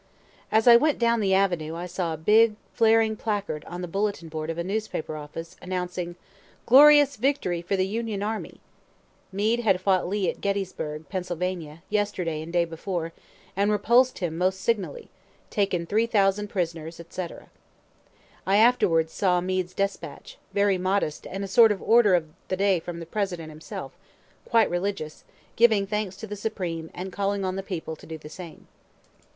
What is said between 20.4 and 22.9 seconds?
very modest, and a sort of order of the day